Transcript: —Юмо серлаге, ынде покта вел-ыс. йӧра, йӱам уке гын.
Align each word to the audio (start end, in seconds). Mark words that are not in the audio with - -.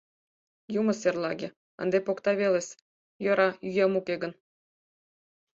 —Юмо 0.79 0.91
серлаге, 1.01 1.47
ынде 1.81 1.97
покта 2.05 2.31
вел-ыс. 2.39 2.67
йӧра, 3.23 3.49
йӱам 3.73 3.93
уке 3.99 4.15
гын. 4.21 4.31